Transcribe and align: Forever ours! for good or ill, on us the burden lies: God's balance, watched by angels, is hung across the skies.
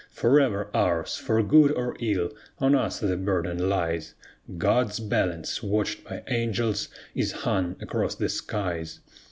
Forever 0.09 0.67
ours! 0.73 1.17
for 1.17 1.43
good 1.43 1.71
or 1.73 1.95
ill, 1.99 2.31
on 2.57 2.73
us 2.73 2.99
the 2.99 3.15
burden 3.15 3.69
lies: 3.69 4.15
God's 4.57 4.99
balance, 4.99 5.61
watched 5.61 6.03
by 6.03 6.23
angels, 6.27 6.87
is 7.13 7.31
hung 7.43 7.75
across 7.79 8.15
the 8.15 8.27
skies. 8.29 9.01